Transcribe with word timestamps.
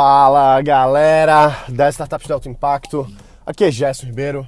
Fala 0.00 0.62
galera 0.62 1.64
da 1.68 1.88
Startups 1.88 2.28
de 2.28 2.32
Alto 2.32 2.48
Impacto, 2.48 3.04
aqui 3.44 3.64
é 3.64 3.70
Gerson 3.72 4.06
Ribeiro, 4.06 4.46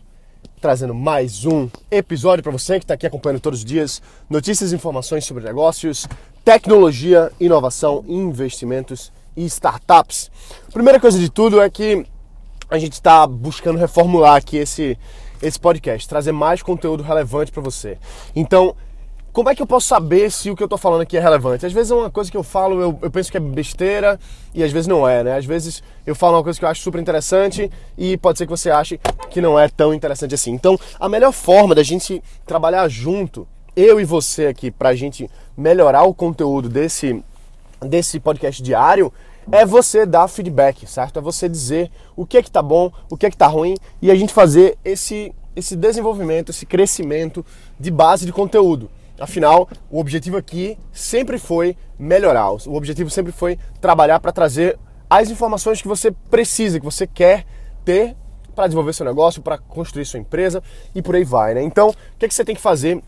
trazendo 0.61 0.95
mais 0.95 1.45
um 1.45 1.69
episódio 1.91 2.41
para 2.41 2.53
você 2.53 2.79
que 2.79 2.85
está 2.85 2.95
aqui 2.95 3.05
acompanhando 3.05 3.41
todos 3.41 3.59
os 3.59 3.65
dias 3.65 4.01
notícias 4.31 4.71
e 4.71 4.77
informações 4.77 5.25
sobre 5.25 5.43
negócios, 5.43 6.07
tecnologia, 6.45 7.33
inovação, 7.41 8.05
investimentos 8.07 9.13
e 9.37 9.45
startups. 9.47 10.31
Primeira 10.73 11.01
coisa 11.01 11.19
de 11.19 11.29
tudo 11.29 11.61
é 11.61 11.69
que 11.69 12.07
a 12.71 12.79
gente 12.79 12.93
está 12.93 13.27
buscando 13.27 13.77
reformular 13.77 14.37
aqui 14.37 14.57
esse, 14.57 14.97
esse 15.43 15.59
podcast, 15.59 16.09
trazer 16.09 16.31
mais 16.31 16.63
conteúdo 16.63 17.03
relevante 17.03 17.51
para 17.51 17.61
você. 17.61 17.99
Então, 18.37 18.77
como 19.33 19.49
é 19.49 19.55
que 19.55 19.63
eu 19.63 19.67
posso 19.67 19.87
saber 19.87 20.31
se 20.31 20.51
o 20.51 20.57
que 20.57 20.63
eu 20.63 20.67
estou 20.67 20.79
falando 20.79 21.03
aqui 21.03 21.17
é 21.17 21.21
relevante? 21.21 21.65
Às 21.65 21.73
vezes 21.73 21.93
é 21.93 21.95
uma 21.95 22.11
coisa 22.11 22.31
que 22.31 22.37
eu 22.37 22.43
falo, 22.43 22.81
eu, 22.81 22.99
eu, 23.01 23.11
penso 23.11 23.31
que 23.31 23.37
é 23.37 23.41
besteira 23.41 24.19
e 24.53 24.63
às 24.63 24.73
vezes 24.73 24.89
não 24.89 25.07
é, 25.09 25.23
né? 25.23 25.37
Às 25.37 25.45
vezes 25.45 25.83
eu 26.05 26.15
falo 26.17 26.37
uma 26.37 26.43
coisa 26.43 26.59
que 26.59 26.65
eu 26.65 26.69
acho 26.69 26.83
super 26.83 27.01
interessante 27.01 27.71
e 27.97 28.17
pode 28.17 28.39
ser 28.39 28.47
que 28.47 28.51
você 28.51 28.71
ache 28.71 28.99
que 29.31 29.41
não 29.41 29.59
é 29.59 29.69
tão 29.69 29.95
interessante 29.95 30.35
assim. 30.35 30.51
Então, 30.51 30.79
a 30.99 31.09
melhor 31.09 31.33
forma 31.33 31.75
da 31.75 31.83
gente 31.83 32.23
trabalhar 32.45 32.89
junto, 32.89 33.47
eu 33.77 34.01
e 34.01 34.05
você 34.05 34.47
aqui, 34.47 34.71
para 34.71 34.89
a 34.89 34.95
gente 34.97 35.31
melhorar 35.57 36.03
o 36.03 36.13
conteúdo 36.13 36.69
desse, 36.69 37.23
desse 37.81 38.19
podcast 38.19 38.61
diário, 38.61 39.13
é 39.53 39.65
você 39.65 40.05
dar 40.05 40.27
feedback, 40.27 40.89
certo? 40.89 41.21
É 41.21 41.23
você 41.23 41.49
dizer 41.49 41.89
o 42.17 42.27
que 42.27 42.37
é 42.37 42.43
que 42.43 42.51
tá 42.51 42.63
bom, 42.63 42.93
o 43.09 43.17
que 43.17 43.27
é 43.27 43.31
que 43.31 43.37
tá 43.37 43.47
ruim 43.47 43.77
e 44.03 44.11
a 44.11 44.15
gente 44.17 44.33
fazer 44.33 44.77
esse, 44.85 45.33
esse 45.55 45.77
desenvolvimento, 45.77 46.51
esse 46.51 46.67
crescimento 46.67 47.47
de 47.79 47.93
base 47.93 48.27
de 48.27 48.33
conteúdo. 48.33 48.91
Afinal, 49.21 49.69
o 49.91 50.01
objetivo 50.01 50.39
aqui 50.39 50.79
sempre 50.93 51.39
foi 51.39 51.77
melhorar. 51.99 52.51
O 52.51 52.75
objetivo 52.75 53.11
sempre 53.11 53.33
foi 53.33 53.59
trabalhar 53.81 54.19
para 54.19 54.33
trazer 54.33 54.79
as 55.09 55.31
informações 55.31 55.81
que 55.83 55.89
você 55.89 56.11
precisa, 56.11 56.81
que 56.81 56.85
você 56.85 57.07
quer 57.07 57.45
ter 57.85 58.17
para 58.55 58.67
desenvolver 58.67 58.95
seu 58.95 59.05
negócio, 59.05 59.43
para 59.43 59.59
construir 59.59 60.07
sua 60.07 60.21
empresa 60.21 60.63
e 60.95 61.03
por 61.03 61.15
aí 61.15 61.25
vai, 61.25 61.53
né? 61.55 61.63
Então, 61.63 61.91
o 61.91 61.95
que, 62.19 62.25
é 62.25 62.29
que 62.29 62.35
você 62.35 62.45
tem 62.45 62.55
que 62.55 62.61
fazer 62.61 63.03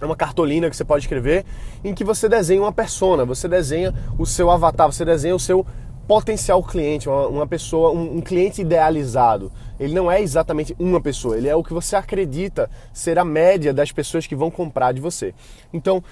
é 0.00 0.04
uma 0.04 0.16
cartolina 0.16 0.68
que 0.68 0.76
você 0.76 0.84
pode 0.84 1.04
escrever 1.04 1.44
em 1.84 1.94
que 1.94 2.02
você 2.02 2.28
desenha 2.28 2.60
uma 2.60 2.72
persona, 2.72 3.24
você 3.24 3.46
desenha 3.46 3.94
o 4.18 4.26
seu 4.26 4.50
avatar, 4.50 4.90
você 4.90 5.04
desenha 5.04 5.36
o 5.36 5.38
seu 5.38 5.64
potencial 6.06 6.62
cliente, 6.62 7.08
uma, 7.08 7.26
uma 7.26 7.46
pessoa, 7.46 7.90
um, 7.92 8.18
um, 8.18 8.20
cliente 8.20 8.60
idealizado. 8.60 9.52
Ele 9.78 9.94
não 9.94 10.10
é 10.10 10.20
exatamente 10.20 10.74
uma 10.78 11.00
pessoa, 11.00 11.36
ele 11.36 11.48
é 11.48 11.56
o 11.56 11.62
que 11.62 11.72
você 11.72 11.96
acredita 11.96 12.70
ser 12.92 13.18
a 13.18 13.24
média 13.24 13.72
das 13.72 13.90
pessoas 13.92 14.26
que 14.26 14.36
vão 14.36 14.50
comprar 14.50 14.92
de 14.92 15.00
você. 15.00 15.34
Então, 15.72 16.02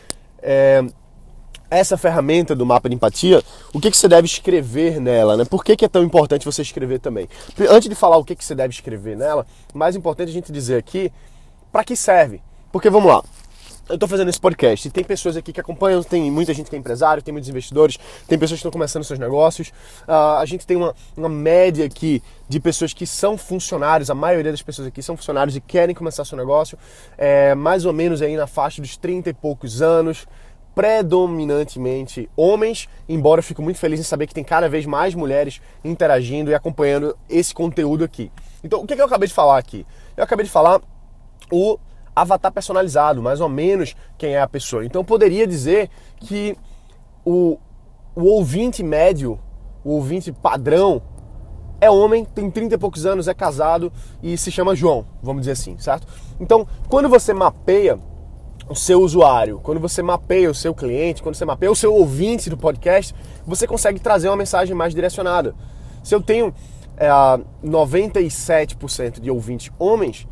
é, 0.43 0.85
essa 1.71 1.97
ferramenta 1.97 2.55
do 2.55 2.67
mapa 2.67 2.89
de 2.89 2.97
empatia, 2.97 3.43
o 3.73 3.81
que, 3.81 3.91
que 3.91 3.97
você 3.97 4.09
deve 4.09 4.27
escrever 4.27 5.01
nela, 5.01 5.37
né? 5.37 5.45
Por 5.45 5.65
que, 5.65 5.77
que 5.77 5.85
é 5.85 5.89
tão 5.89 6.03
importante 6.03 6.45
você 6.45 6.63
escrever 6.63 6.99
também? 6.99 7.29
Antes 7.69 7.89
de 7.89 7.95
falar 7.95 8.17
o 8.17 8.25
que, 8.25 8.35
que 8.35 8.45
você 8.45 8.55
deve 8.55 8.75
escrever 8.75 9.17
nela, 9.17 9.47
mais 9.73 9.95
importante 9.95 10.31
a 10.31 10.33
gente 10.33 10.51
dizer 10.51 10.77
aqui 10.77 11.13
para 11.71 11.85
que 11.85 11.95
serve. 11.95 12.43
Porque 12.73 12.91
vamos 12.91 13.13
lá, 13.13 13.23
eu 13.89 13.95
estou 13.95 14.09
fazendo 14.09 14.29
esse 14.29 14.41
podcast 14.41 14.87
e 14.87 14.91
tem 14.91 15.03
pessoas 15.03 15.37
aqui 15.37 15.53
que 15.53 15.61
acompanham, 15.61 16.03
tem 16.03 16.31
muita 16.31 16.55
gente 16.55 16.71
que 16.71 16.77
é 16.77 16.79
empresário, 16.79 17.23
tem 17.23 17.33
muitos 17.33 17.49
investidores, 17.51 17.99
tem 18.29 18.39
pessoas 18.39 18.59
que 18.59 18.67
estão 18.67 18.71
começando 18.71 19.03
seus 19.05 19.19
negócios. 19.19 19.69
Uh, 20.07 20.39
a 20.39 20.45
gente 20.45 20.67
tem 20.67 20.77
uma, 20.77 20.95
uma 21.17 21.29
média 21.29 21.85
aqui 21.85 22.23
de 22.49 22.61
pessoas 22.61 22.93
que 22.93 23.07
são 23.07 23.37
funcionários, 23.37 24.11
a 24.11 24.15
maioria 24.15 24.53
das 24.53 24.63
pessoas 24.63 24.89
aqui 24.89 25.03
são 25.03 25.17
funcionários 25.17 25.57
e 25.57 25.61
querem 25.61 25.95
começar 25.95 26.25
seu 26.25 26.37
negócio, 26.37 26.79
é, 27.17 27.55
mais 27.55 27.85
ou 27.85 27.93
menos 27.93 28.23
aí 28.23 28.37
na 28.37 28.47
faixa 28.47 28.81
dos 28.81 28.97
30 28.97 29.31
e 29.31 29.33
poucos 29.33 29.83
anos, 29.83 30.27
predominantemente 30.75 32.31
homens, 32.37 32.89
embora 33.09 33.41
eu 33.41 33.43
fico 33.43 33.63
muito 33.63 33.79
feliz 33.79 34.01
em 34.01 34.05
saber 34.05 34.27
que 34.27 34.35
tem 34.35 34.45
cada 34.45 34.69
vez 34.69 34.87
mais 34.87 35.15
mulheres 35.15 35.61
interagindo 35.85 36.51
e 36.51 36.55
acompanhando 36.55 37.17
esse 37.29 37.53
conteúdo 37.53 38.05
aqui. 38.05 38.31
Então, 38.63 38.81
o 38.81 38.87
que, 38.87 38.95
que 38.95 39.01
eu 39.01 39.07
acabei 39.07 39.29
de 39.29 39.35
falar 39.35 39.59
aqui? 39.59 39.87
Eu 40.17 40.25
acabei 40.25 40.45
de 40.45 40.51
falar 40.51 40.81
o 41.51 41.79
avatar 42.15 42.53
personalizado, 42.53 43.23
mais 43.23 43.41
ou 43.41 43.49
menos 43.49 43.95
quem 44.19 44.35
é 44.35 44.41
a 44.41 44.49
pessoa. 44.49 44.85
Então 44.85 45.05
poderia 45.05 45.47
dizer 45.47 45.89
que 46.19 46.57
o, 47.25 47.59
o 48.15 48.25
ouvinte 48.25 48.83
médio, 48.83 49.39
o 49.85 49.93
ouvinte 49.93 50.33
padrão, 50.33 51.03
é 51.81 51.91
homem, 51.91 52.25
tem 52.25 52.51
30 52.51 52.75
e 52.75 52.79
poucos 52.79 53.07
anos, 53.07 53.27
é 53.27 53.33
casado 53.33 53.91
e 54.23 54.37
se 54.37 54.51
chama 54.51 54.75
João, 54.75 55.07
vamos 55.23 55.43
dizer 55.43 55.53
assim, 55.53 55.79
certo? 55.79 56.07
Então, 56.39 56.67
quando 56.89 57.09
você 57.09 57.33
mapeia 57.33 57.99
o 58.69 58.75
seu 58.75 59.01
usuário, 59.01 59.61
quando 59.63 59.81
você 59.81 60.03
mapeia 60.03 60.51
o 60.51 60.55
seu 60.55 60.75
cliente, 60.75 61.23
quando 61.23 61.35
você 61.35 61.45
mapeia 61.45 61.73
o 61.73 61.77
seu 61.77 61.95
ouvinte 61.95 62.51
do 62.51 62.57
podcast, 62.57 63.15
você 63.47 63.67
consegue 63.67 63.99
trazer 63.99 64.29
uma 64.29 64.37
mensagem 64.37 64.75
mais 64.77 64.95
direcionada. 64.95 65.55
Se 66.05 66.15
eu 66.15 66.21
tenho 66.21 66.55
é, 66.97 67.09
97% 67.65 69.21
de 69.21 69.31
ouvintes 69.31 69.73
homens, 69.79 70.29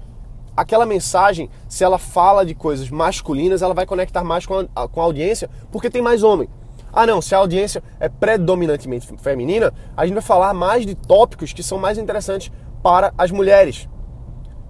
aquela 0.59 0.85
mensagem, 0.85 1.49
se 1.69 1.85
ela 1.85 1.99
fala 1.99 2.45
de 2.45 2.53
coisas 2.53 2.91
masculinas, 2.91 3.63
ela 3.63 3.73
vai 3.73 3.87
conectar 3.87 4.25
mais 4.25 4.45
com 4.45 4.67
a, 4.75 4.89
com 4.89 5.01
a 5.01 5.05
audiência, 5.05 5.49
porque 5.71 5.89
tem 5.89 6.03
mais 6.03 6.25
homem. 6.25 6.49
Ah, 6.93 7.07
não, 7.07 7.23
se 7.23 7.33
a 7.33 7.39
audiência 7.39 7.81
é 8.01 8.09
predominantemente 8.09 9.07
feminina, 9.19 9.73
a 9.97 10.05
gente 10.05 10.15
vai 10.15 10.23
falar 10.23 10.53
mais 10.53 10.85
de 10.85 10.97
tópicos 10.97 11.53
que 11.53 11.63
são 11.63 11.79
mais 11.79 11.97
interessantes 11.97 12.51
para 12.83 13.15
as 13.17 13.31
mulheres. 13.31 13.89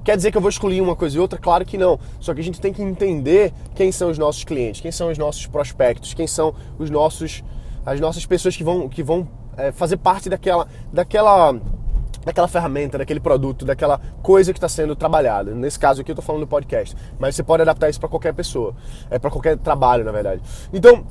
Quer 0.04 0.14
dizer 0.14 0.30
que 0.30 0.36
eu 0.36 0.42
vou 0.42 0.50
excluir 0.50 0.82
uma 0.82 0.94
coisa 0.94 1.16
e 1.16 1.20
outra? 1.20 1.38
Claro 1.38 1.64
que 1.64 1.78
não. 1.78 1.98
Só 2.20 2.34
que 2.34 2.40
a 2.40 2.44
gente 2.44 2.60
tem 2.60 2.72
que 2.72 2.82
entender 2.82 3.54
quem 3.74 3.90
são 3.90 4.10
os 4.10 4.18
nossos 4.18 4.44
clientes, 4.44 4.82
quem 4.82 4.92
são 4.92 5.10
os 5.10 5.16
nossos 5.16 5.46
prospectos, 5.46 6.12
quem 6.12 6.26
são 6.26 6.54
os 6.78 6.90
nossos, 6.90 7.42
as 7.86 7.98
nossas 7.98 8.26
pessoas 8.26 8.54
que 8.54 8.64
vão, 8.64 8.90
que 8.90 9.02
vão 9.02 9.26
é, 9.56 9.72
fazer 9.72 9.96
parte 9.96 10.28
daquela, 10.28 10.68
daquela 10.92 11.58
daquela 12.24 12.48
ferramenta, 12.48 12.98
daquele 12.98 13.20
produto, 13.20 13.64
daquela 13.64 14.00
coisa 14.22 14.52
que 14.52 14.58
está 14.58 14.68
sendo 14.68 14.94
trabalhada. 14.94 15.54
Nesse 15.54 15.78
caso 15.78 16.00
aqui 16.00 16.10
eu 16.10 16.14
estou 16.14 16.24
falando 16.24 16.42
do 16.42 16.48
podcast, 16.48 16.96
mas 17.18 17.34
você 17.34 17.42
pode 17.42 17.62
adaptar 17.62 17.88
isso 17.88 18.00
para 18.00 18.08
qualquer 18.08 18.34
pessoa, 18.34 18.74
é 19.10 19.18
para 19.18 19.30
qualquer 19.30 19.56
trabalho, 19.58 20.04
na 20.04 20.12
verdade. 20.12 20.42
Então, 20.72 21.04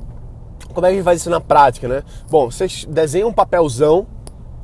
como 0.72 0.86
é 0.86 0.90
que 0.90 0.94
a 0.94 0.96
gente 0.96 1.04
faz 1.04 1.20
isso 1.20 1.30
na 1.30 1.40
prática, 1.40 1.88
né? 1.88 2.02
Bom, 2.30 2.50
você 2.50 2.66
desenha 2.88 3.26
um 3.26 3.32
papelzão, 3.32 4.06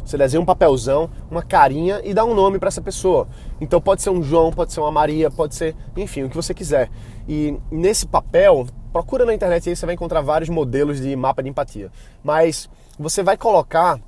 você 0.05 0.19
desenha 0.19 0.41
um 0.41 0.45
papelzão, 0.45 1.09
uma 1.31 1.43
carinha 1.43 2.01
e 2.05 2.13
dá 2.13 2.25
um 2.25 2.35
nome 2.35 2.59
para 2.59 2.69
essa 2.69 2.83
pessoa. 2.83 3.27
Então 3.61 3.81
pode 3.81 4.03
ser 4.03 4.11
um 4.11 4.23
João, 4.23 4.53
pode 4.53 4.73
ser 4.73 4.81
uma 4.81 4.93
Maria, 4.93 5.31
pode 5.31 5.55
ser, 5.55 5.75
enfim, 5.97 6.25
o 6.25 6.29
que 6.29 6.37
você 6.37 6.53
quiser. 6.53 6.91
E 7.27 7.57
nesse 7.71 8.07
papel, 8.07 8.67
procura 8.93 9.25
na 9.25 9.33
internet 9.33 9.69
aí, 9.69 9.75
você 9.75 9.87
vai 9.87 9.95
encontrar 9.95 10.21
vários 10.21 10.51
modelos 10.51 11.01
de 11.01 11.17
mapa 11.17 11.43
de 11.43 11.49
empatia. 11.49 11.91
Mas 12.23 12.69
você 12.99 13.23
vai 13.23 13.37
colocar 13.37 13.99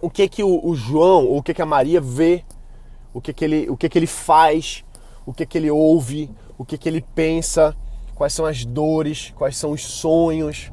o 0.00 0.10
que 0.10 0.28
que 0.28 0.42
o, 0.42 0.60
o 0.66 0.74
João, 0.74 1.30
o 1.30 1.42
que 1.42 1.54
que 1.54 1.62
a 1.62 1.66
Maria 1.66 2.00
vê, 2.00 2.44
o 3.12 3.20
que 3.20 3.32
que 3.32 3.44
ele, 3.44 3.70
o 3.70 3.76
que 3.76 3.88
que 3.88 3.98
ele 3.98 4.06
faz, 4.06 4.84
o 5.24 5.32
que 5.32 5.46
que 5.46 5.58
ele 5.58 5.70
ouve, 5.70 6.30
o 6.58 6.64
que 6.64 6.76
que 6.76 6.88
ele 6.88 7.04
pensa, 7.14 7.74
quais 8.14 8.32
são 8.32 8.46
as 8.46 8.64
dores, 8.64 9.32
quais 9.36 9.56
são 9.56 9.72
os 9.72 9.84
sonhos. 9.84 10.72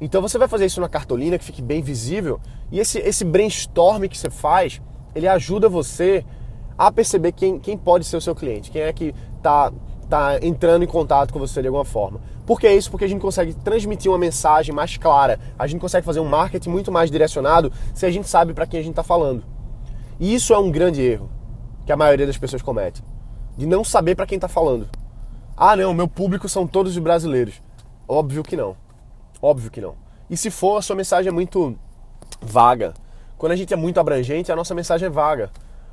Então 0.00 0.22
você 0.22 0.38
vai 0.38 0.48
fazer 0.48 0.66
isso 0.66 0.80
na 0.80 0.88
cartolina 0.88 1.38
que 1.38 1.44
fique 1.44 1.62
bem 1.62 1.82
visível 1.82 2.40
e 2.70 2.78
esse, 2.78 2.98
esse 2.98 3.24
brainstorm 3.24 4.06
que 4.06 4.16
você 4.16 4.30
faz, 4.30 4.80
ele 5.14 5.26
ajuda 5.26 5.68
você 5.68 6.24
a 6.76 6.92
perceber 6.92 7.32
quem, 7.32 7.58
quem 7.58 7.76
pode 7.76 8.04
ser 8.04 8.16
o 8.16 8.20
seu 8.20 8.34
cliente, 8.34 8.70
quem 8.70 8.82
é 8.82 8.92
que 8.92 9.14
está 9.36 9.72
tá 10.08 10.38
entrando 10.42 10.84
em 10.84 10.86
contato 10.86 11.32
com 11.32 11.38
você 11.38 11.60
de 11.60 11.68
alguma 11.68 11.84
forma. 11.84 12.20
Por 12.48 12.58
que 12.58 12.72
isso? 12.72 12.90
Porque 12.90 13.04
a 13.04 13.08
gente 13.08 13.20
consegue 13.20 13.52
transmitir 13.52 14.10
uma 14.10 14.16
mensagem 14.16 14.74
mais 14.74 14.96
clara, 14.96 15.38
a 15.58 15.66
gente 15.66 15.82
consegue 15.82 16.06
fazer 16.06 16.20
um 16.20 16.24
marketing 16.24 16.70
muito 16.70 16.90
mais 16.90 17.10
direcionado 17.10 17.70
se 17.94 18.06
a 18.06 18.10
gente 18.10 18.26
sabe 18.26 18.54
para 18.54 18.66
quem 18.66 18.80
a 18.80 18.82
gente 18.82 18.92
está 18.92 19.02
falando. 19.02 19.44
E 20.18 20.34
isso 20.34 20.54
é 20.54 20.58
um 20.58 20.70
grande 20.70 21.02
erro 21.02 21.30
que 21.84 21.92
a 21.92 21.96
maioria 21.96 22.26
das 22.26 22.38
pessoas 22.38 22.62
comete, 22.62 23.04
de 23.54 23.66
não 23.66 23.84
saber 23.84 24.14
para 24.14 24.24
quem 24.24 24.36
está 24.36 24.48
falando. 24.48 24.88
Ah, 25.54 25.76
não, 25.76 25.92
meu 25.92 26.08
público 26.08 26.48
são 26.48 26.66
todos 26.66 26.92
os 26.92 26.98
brasileiros. 26.98 27.60
Óbvio 28.08 28.42
que 28.42 28.56
não. 28.56 28.74
Óbvio 29.42 29.70
que 29.70 29.82
não. 29.82 29.94
E 30.30 30.34
se 30.34 30.50
for, 30.50 30.78
a 30.78 30.82
sua 30.82 30.96
mensagem 30.96 31.28
é 31.28 31.32
muito 31.32 31.76
vaga. 32.40 32.94
Quando 33.36 33.52
a 33.52 33.56
gente 33.56 33.74
é 33.74 33.76
muito 33.76 34.00
abrangente, 34.00 34.50
a 34.50 34.56
nossa 34.56 34.74
mensagem 34.74 35.04
é 35.04 35.10
vaga. 35.10 35.50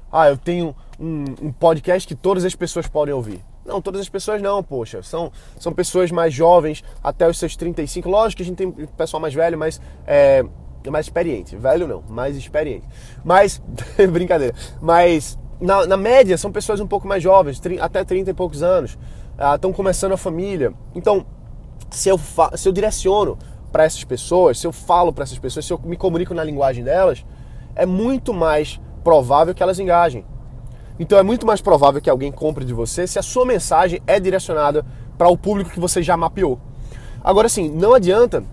Ah, 0.09 0.29
eu 0.29 0.37
tenho 0.37 0.73
um, 0.97 1.25
um 1.47 1.51
podcast 1.51 2.07
que 2.07 2.15
todas 2.15 2.45
as 2.45 2.55
pessoas 2.55 2.87
podem 2.87 3.13
ouvir. 3.13 3.43
Não, 3.65 3.81
todas 3.81 3.99
as 4.01 4.09
pessoas 4.09 4.41
não, 4.41 4.61
poxa. 4.61 5.01
São, 5.01 5.31
são 5.59 5.73
pessoas 5.73 6.11
mais 6.11 6.33
jovens, 6.33 6.83
até 7.03 7.27
os 7.27 7.37
seus 7.39 7.55
35. 7.55 8.07
Lógico 8.07 8.37
que 8.37 8.43
a 8.43 8.45
gente 8.45 8.57
tem 8.57 8.71
pessoal 8.71 9.19
mais 9.19 9.33
velho, 9.33 9.57
mas 9.57 9.81
é, 10.05 10.45
mais 10.89 11.07
experiente. 11.07 11.55
Velho 11.55 11.87
não, 11.87 12.03
mais 12.07 12.37
experiente. 12.37 12.87
Mas, 13.23 13.61
brincadeira. 14.11 14.53
Mas, 14.79 15.39
na, 15.59 15.85
na, 15.87 15.97
média, 15.97 16.37
são 16.37 16.51
pessoas 16.51 16.79
um 16.79 16.87
pouco 16.87 17.07
mais 17.07 17.23
jovens, 17.23 17.59
até 17.81 18.03
30 18.03 18.29
e 18.29 18.33
poucos 18.33 18.61
anos. 18.61 18.97
Estão 19.55 19.71
ah, 19.71 19.73
começando 19.73 20.13
a 20.13 20.17
família. 20.17 20.71
Então, 20.93 21.25
se 21.89 22.09
eu, 22.09 22.19
se 22.55 22.69
eu 22.69 22.71
direciono 22.71 23.37
para 23.71 23.83
essas 23.83 24.03
pessoas, 24.03 24.59
se 24.59 24.67
eu 24.67 24.71
falo 24.71 25.11
para 25.11 25.23
essas 25.23 25.39
pessoas, 25.39 25.65
se 25.65 25.73
eu 25.73 25.79
me 25.83 25.97
comunico 25.97 26.33
na 26.33 26.43
linguagem 26.43 26.83
delas, 26.83 27.25
é 27.75 27.85
muito 27.85 28.33
mais 28.33 28.79
provável 29.03 29.53
que 29.53 29.61
elas 29.61 29.79
engajem. 29.79 30.23
Então 30.99 31.17
é 31.19 31.23
muito 31.23 31.45
mais 31.45 31.61
provável 31.61 32.01
que 32.01 32.09
alguém 32.09 32.31
compre 32.31 32.63
de 32.63 32.73
você 32.73 33.05
se 33.05 33.19
a 33.19 33.21
sua 33.21 33.45
mensagem 33.45 34.01
é 34.07 34.19
direcionada 34.19 34.85
para 35.17 35.27
o 35.27 35.37
público 35.37 35.69
que 35.69 35.79
você 35.79 36.01
já 36.01 36.15
mapeou. 36.15 36.59
Agora 37.23 37.49
sim, 37.49 37.69
não 37.69 37.93
adianta, 37.93 38.43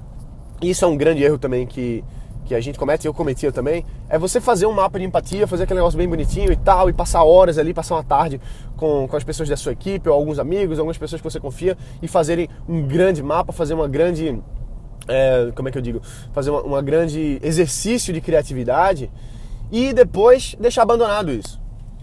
isso 0.60 0.84
é 0.84 0.88
um 0.88 0.96
grande 0.96 1.22
erro 1.22 1.38
também 1.38 1.66
que, 1.66 2.02
que 2.44 2.54
a 2.54 2.60
gente 2.60 2.78
comete, 2.78 3.06
eu 3.06 3.14
cometia 3.14 3.52
também, 3.52 3.84
é 4.08 4.18
você 4.18 4.40
fazer 4.40 4.66
um 4.66 4.72
mapa 4.72 4.98
de 4.98 5.04
empatia, 5.04 5.46
fazer 5.46 5.64
aquele 5.64 5.78
negócio 5.78 5.96
bem 5.96 6.08
bonitinho 6.08 6.52
e 6.52 6.56
tal, 6.56 6.88
e 6.88 6.92
passar 6.92 7.22
horas 7.22 7.58
ali, 7.58 7.72
passar 7.72 7.94
uma 7.96 8.04
tarde 8.04 8.40
com, 8.76 9.06
com 9.08 9.16
as 9.16 9.24
pessoas 9.24 9.48
da 9.48 9.56
sua 9.56 9.72
equipe, 9.72 10.08
ou 10.08 10.14
alguns 10.14 10.38
amigos, 10.38 10.78
algumas 10.78 10.98
pessoas 10.98 11.20
que 11.20 11.30
você 11.30 11.38
confia, 11.38 11.76
e 12.00 12.08
fazerem 12.08 12.48
um 12.68 12.82
grande 12.82 13.22
mapa, 13.22 13.52
fazer 13.52 13.74
uma 13.74 13.88
grande. 13.88 14.40
É, 15.08 15.52
como 15.54 15.68
é 15.68 15.72
que 15.72 15.78
eu 15.78 15.82
digo? 15.82 16.00
Fazer 16.32 16.50
uma 16.50 16.80
grande 16.80 17.38
exercício 17.42 18.12
de 18.12 18.20
criatividade 18.20 19.10
e 19.70 19.92
depois 19.92 20.56
deixar 20.60 20.82
abandonado 20.82 21.32
isso. 21.32 21.61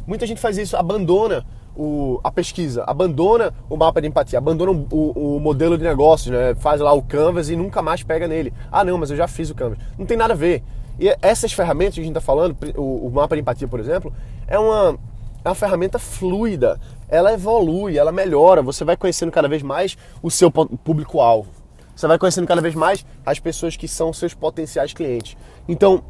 Muita 0.10 0.26
gente 0.26 0.42
faz 0.42 0.58
isso, 0.58 0.76
abandona 0.76 1.46
o, 1.78 2.20
a 2.24 2.32
pesquisa, 2.32 2.84
abandona 2.88 3.54
o 3.70 3.78
mapa 3.78 4.02
de 4.02 4.08
empatia, 4.08 4.40
abandona 4.40 4.72
o, 4.72 5.36
o, 5.36 5.40
modelo 5.40 5.78
de 5.78 5.84
negócio, 5.84 6.32
né? 6.32 6.56
faz 6.56 6.82
lá 6.82 6.92
o 6.94 7.04
Canvas 7.04 7.52
e 7.52 7.56
nunca 7.56 7.80
mais 7.84 8.02
pega 8.02 8.28
nele. 8.28 8.52
Ah, 8.72 8.84
não, 8.84 8.98
mas 8.98 9.12
eu 9.12 9.18
já 9.18 9.28
fiz 9.28 9.52
o 9.52 9.56
Canvas. 9.56 9.78
Não 10.00 10.08
tem 10.08 10.18
nada 10.18 10.34
a 10.34 10.36
ver. 10.36 10.64
E 11.00 11.16
essas 11.22 11.54
ferramentas 11.54 11.94
que 11.94 12.00
a 12.00 12.04
gente 12.04 12.18
está 12.18 12.22
falando, 12.22 12.58
o, 12.76 13.06
o, 13.06 13.12
mapa 13.12 13.36
de 13.36 13.42
empatia, 13.42 13.68
por 13.68 13.80
exemplo, 13.80 14.12
é 14.48 14.58
uma, 14.58 14.98
é 15.46 15.50
uma 15.50 15.54
ferramenta 15.54 16.00
fluida. 16.00 16.80
Ela 17.08 17.32
evolui, 17.32 17.96
ela 17.96 18.12
melhora. 18.12 18.64
Você 18.64 18.84
vai 18.84 18.98
conhecendo 18.98 19.32
cada 19.32 19.48
vez 19.48 19.62
mais 19.62 19.96
o 20.24 20.32
seu 20.32 20.50
público-alvo. 20.50 21.52
Você 21.96 22.08
vai 22.08 22.18
conhecendo 22.18 22.48
cada 22.48 22.62
vez 22.62 22.74
mais 22.74 23.06
as 23.24 23.38
pessoas 23.38 23.78
que 23.78 23.88
são 23.88 24.12
seus 24.12 24.34
potenciais 24.34 24.92
clientes. 24.92 25.38
Então, 25.68 26.04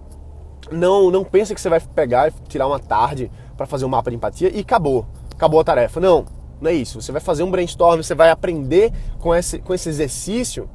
não, 0.71 1.11
não 1.11 1.23
pensa 1.23 1.53
que 1.53 1.59
você 1.59 1.67
vai 1.67 1.81
pegar 1.81 2.29
e 2.29 2.33
tirar 2.47 2.65
uma 2.65 2.79
tarde 2.79 3.29
para 3.59 3.67
fazer 3.67 3.83
um 3.83 3.89
mapa 3.89 4.09
de 4.09 4.15
empatia 4.15 4.49
e 4.55 4.61
acabou. 4.61 5.05
Acabou 5.35 5.59
a 5.59 5.63
tarefa. 5.65 5.99
Não, 5.99 6.25
não 6.61 6.71
é 6.71 6.73
isso. 6.73 7.01
Você 7.01 7.11
vai 7.11 7.19
fazer 7.19 7.43
um 7.43 7.51
brainstorm, 7.51 8.01
você 8.01 8.15
vai 8.15 8.29
aprender 8.29 8.93
com 9.19 9.35
esse, 9.35 9.59
com 9.59 9.73
esse 9.73 9.89
exercício 9.89 10.69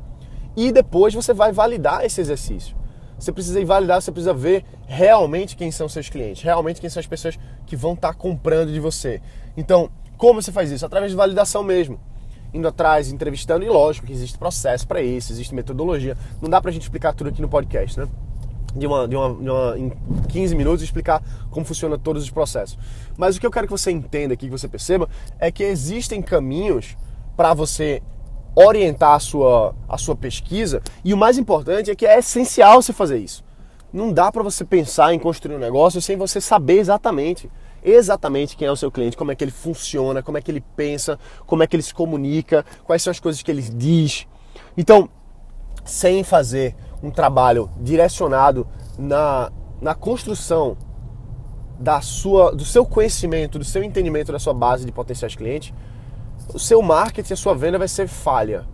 e 0.55 0.71
depois 0.71 1.15
você 1.15 1.33
vai 1.33 1.51
validar 1.51 2.05
esse 2.05 2.21
exercício. 2.21 2.77
Você 3.19 3.33
precisa 3.33 3.65
validar, 3.65 4.03
você 4.03 4.13
precisa 4.13 4.35
ver 4.35 4.67
realmente 4.87 5.57
quem 5.57 5.71
são 5.71 5.89
seus 5.89 6.11
clientes, 6.11 6.43
realmente 6.43 6.79
quem 6.79 6.91
são 6.91 7.01
as 7.01 7.07
pessoas 7.07 7.39
que 7.65 7.75
vão 7.75 7.95
estar 7.95 8.09
tá 8.09 8.15
comprando 8.15 8.71
de 8.71 8.81
você. 8.81 9.23
Então, 9.57 9.89
como 10.19 10.43
você 10.43 10.53
faz 10.53 10.71
isso? 10.71 10.85
Através 10.85 11.11
de 11.11 11.17
validação 11.17 11.63
mesmo. 11.63 11.99
Indo 12.53 12.69
atrás, 12.69 13.11
entrevistando, 13.11 13.65
e 13.65 13.69
lógico 13.69 14.07
que 14.07 14.13
existe 14.13 14.37
processo 14.37 14.87
para 14.87 15.01
isso, 15.01 15.33
existe 15.33 15.55
metodologia. 15.55 16.19
Não 16.43 16.51
dá 16.51 16.61
pra 16.61 16.71
gente 16.71 16.83
explicar 16.83 17.15
tudo 17.15 17.31
aqui 17.31 17.41
no 17.41 17.49
podcast, 17.49 17.99
né? 17.99 18.07
De 18.75 18.87
uma, 18.87 19.07
de 19.07 19.17
uma, 19.17 19.35
de 19.35 19.51
uma, 19.51 19.79
em 19.79 19.93
15 20.29 20.55
minutos 20.55 20.83
explicar 20.83 21.23
como 21.51 21.65
funciona 21.65 21.97
todos 21.99 22.23
os 22.23 22.31
processos. 22.31 22.79
Mas 23.17 23.37
o 23.37 23.41
que 23.41 23.47
eu 23.47 23.51
quero 23.51 23.67
que 23.67 23.73
você 23.73 23.91
entenda 23.91 24.35
aqui, 24.35 24.47
que 24.47 24.53
você 24.53 24.69
perceba, 24.69 25.09
é 25.39 25.51
que 25.51 25.63
existem 25.63 26.21
caminhos 26.21 26.97
para 27.37 27.55
você 27.55 28.03
orientar 28.55 29.15
a 29.15 29.21
sua, 29.21 29.75
a 29.89 29.99
sua 29.99 30.15
pesquisa 30.15 30.81
e 31.05 31.13
o 31.13 31.17
mais 31.17 31.39
importante 31.39 31.91
é 31.91 31.95
que 31.95 32.07
é 32.07 32.19
essencial 32.19 32.81
você 32.81 32.93
fazer 32.93 33.19
isso. 33.19 33.45
Não 33.93 34.13
dá 34.13 34.31
para 34.31 34.43
você 34.43 34.65
pensar 34.65 35.15
em 35.15 35.19
construir 35.19 35.55
um 35.55 35.59
negócio 35.59 36.01
sem 36.03 36.17
você 36.17 36.41
saber 36.41 36.79
exatamente 36.79 37.51
exatamente 37.85 38.57
quem 38.57 38.67
é 38.67 38.73
o 38.73 38.77
seu 38.77 38.91
cliente, 38.91 39.17
como 39.17 39.31
é 39.31 39.35
que 39.35 39.45
ele 39.45 39.51
funciona, 39.51 40.23
como 40.23 40.39
é 40.39 40.41
que 40.41 40.51
ele 40.51 40.65
pensa, 40.75 41.19
como 41.47 41.63
é 41.63 41.67
que 41.67 41.77
ele 41.77 41.83
se 41.83 41.93
comunica, 41.93 42.65
quais 42.85 43.03
são 43.03 43.11
as 43.11 43.21
coisas 43.21 43.43
que 43.43 43.51
ele 43.51 43.61
diz. 43.61 44.27
Então, 44.75 45.09
sem 45.85 46.25
fazer 46.25 46.75
um 47.05 47.11
trabalho 47.11 47.71
direcionado 47.81 48.67
na, 48.99 49.53
na 49.81 49.95
construção 49.95 50.77
da 51.79 52.01
sua, 52.01 52.55
do 52.55 52.65
seu 52.65 52.87
conhecimento, 52.87 53.59
do 53.59 53.65
seu 53.65 53.83
entendimento 53.85 54.33
da 54.33 54.39
sua 54.39 54.55
base 54.55 54.87
de 54.87 54.93
potenciais 54.93 55.35
clientes, 55.35 55.75
o 56.53 56.59
seu 56.59 56.81
marketing, 56.81 57.35
a 57.35 57.37
sua 57.37 57.55
venda 57.55 57.79
vai 57.79 57.89
ser 57.89 58.09
falha. 58.09 58.67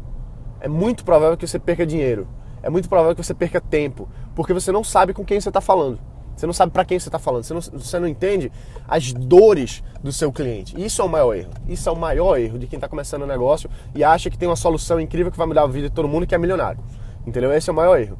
É 0.60 0.68
muito 0.68 1.04
provável 1.04 1.36
que 1.36 1.46
você 1.46 1.58
perca 1.58 1.84
dinheiro. 1.84 2.28
É 2.62 2.68
muito 2.68 2.88
provável 2.88 3.14
que 3.14 3.24
você 3.24 3.34
perca 3.34 3.60
tempo, 3.60 4.08
porque 4.34 4.52
você 4.52 4.70
não 4.70 4.84
sabe 4.84 5.14
com 5.14 5.24
quem 5.24 5.40
você 5.40 5.48
está 5.48 5.60
falando. 5.60 5.98
Você 6.36 6.46
não 6.46 6.52
sabe 6.52 6.72
para 6.72 6.84
quem 6.84 6.98
você 6.98 7.08
está 7.08 7.18
falando. 7.18 7.44
Você 7.44 7.54
não, 7.54 7.60
você 7.60 7.98
não 7.98 8.08
entende 8.08 8.50
as 8.88 9.12
dores 9.12 9.82
do 10.02 10.12
seu 10.12 10.30
cliente. 10.32 10.80
Isso 10.82 11.02
é 11.02 11.04
o 11.04 11.08
maior 11.08 11.34
erro. 11.34 11.50
Isso 11.68 11.88
é 11.88 11.92
o 11.92 11.96
maior 11.96 12.38
erro 12.38 12.58
de 12.58 12.66
quem 12.66 12.76
está 12.76 12.88
começando 12.88 13.22
um 13.22 13.26
negócio 13.26 13.68
e 13.94 14.02
acha 14.02 14.30
que 14.30 14.38
tem 14.38 14.48
uma 14.48 14.56
solução 14.56 15.00
incrível 15.00 15.30
que 15.30 15.36
vai 15.36 15.46
mudar 15.46 15.62
a 15.62 15.66
vida 15.66 15.88
de 15.88 15.94
todo 15.94 16.08
mundo 16.08 16.26
que 16.26 16.34
é 16.34 16.38
milionário. 16.38 16.80
Entendeu? 17.26 17.52
Esse 17.52 17.70
é 17.70 17.72
o 17.72 17.76
maior 17.76 17.98
erro. 17.98 18.18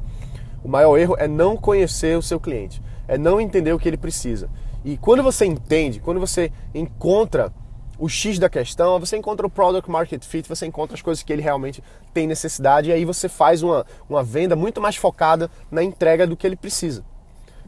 O 0.63 0.69
maior 0.69 0.97
erro 0.97 1.15
é 1.17 1.27
não 1.27 1.57
conhecer 1.57 2.17
o 2.17 2.21
seu 2.21 2.39
cliente, 2.39 2.81
é 3.07 3.17
não 3.17 3.41
entender 3.41 3.73
o 3.73 3.79
que 3.79 3.89
ele 3.89 3.97
precisa. 3.97 4.49
E 4.85 4.97
quando 4.97 5.23
você 5.23 5.45
entende, 5.45 5.99
quando 5.99 6.19
você 6.19 6.51
encontra 6.73 7.51
o 7.97 8.09
X 8.09 8.39
da 8.39 8.49
questão, 8.49 8.99
você 8.99 9.15
encontra 9.15 9.45
o 9.45 9.49
product 9.49 9.89
market 9.89 10.23
fit, 10.25 10.47
você 10.49 10.65
encontra 10.65 10.95
as 10.95 11.01
coisas 11.01 11.23
que 11.23 11.31
ele 11.31 11.41
realmente 11.41 11.83
tem 12.11 12.25
necessidade 12.25 12.89
e 12.89 12.93
aí 12.93 13.05
você 13.05 13.29
faz 13.29 13.61
uma, 13.61 13.85
uma 14.09 14.23
venda 14.23 14.55
muito 14.55 14.81
mais 14.81 14.95
focada 14.95 15.51
na 15.69 15.83
entrega 15.83 16.25
do 16.25 16.35
que 16.35 16.47
ele 16.47 16.55
precisa. 16.55 17.03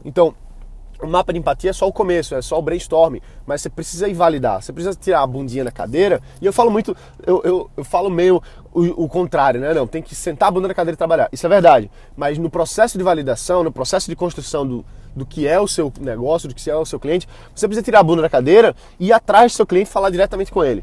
Então, 0.04 0.34
o 1.06 1.10
mapa 1.10 1.32
de 1.32 1.38
empatia 1.38 1.70
é 1.70 1.72
só 1.72 1.86
o 1.86 1.92
começo, 1.92 2.34
é 2.34 2.42
só 2.42 2.58
o 2.58 2.62
brainstorming, 2.62 3.20
mas 3.46 3.62
você 3.62 3.70
precisa 3.70 4.08
ir 4.08 4.14
validar, 4.14 4.62
você 4.62 4.72
precisa 4.72 4.96
tirar 4.96 5.22
a 5.22 5.26
bundinha 5.26 5.64
da 5.64 5.70
cadeira, 5.70 6.20
e 6.40 6.46
eu 6.46 6.52
falo 6.52 6.70
muito, 6.70 6.96
eu, 7.26 7.42
eu, 7.44 7.70
eu 7.76 7.84
falo 7.84 8.10
meio 8.10 8.42
o, 8.72 9.04
o, 9.04 9.08
contrário, 9.08 9.60
né? 9.60 9.72
Não, 9.72 9.86
tem 9.86 10.02
que 10.02 10.14
sentar 10.14 10.48
a 10.48 10.50
bunda 10.50 10.68
na 10.68 10.74
cadeira 10.74 10.94
e 10.94 10.98
trabalhar. 10.98 11.28
Isso 11.32 11.46
é 11.46 11.48
verdade. 11.48 11.88
Mas 12.16 12.38
no 12.38 12.50
processo 12.50 12.98
de 12.98 13.04
validação, 13.04 13.62
no 13.62 13.70
processo 13.70 14.10
de 14.10 14.16
construção 14.16 14.66
do, 14.66 14.84
do 15.14 15.24
que 15.24 15.46
é 15.46 15.60
o 15.60 15.68
seu 15.68 15.92
negócio, 16.00 16.48
do 16.48 16.54
que 16.54 16.68
é 16.68 16.76
o 16.76 16.84
seu 16.84 16.98
cliente, 16.98 17.28
você 17.54 17.68
precisa 17.68 17.84
tirar 17.84 18.00
a 18.00 18.02
bunda 18.02 18.22
da 18.22 18.28
cadeira 18.28 18.74
e 18.98 19.06
ir 19.06 19.12
atrás 19.12 19.52
do 19.52 19.56
seu 19.56 19.66
cliente 19.66 19.90
falar 19.90 20.10
diretamente 20.10 20.50
com 20.50 20.64
ele. 20.64 20.82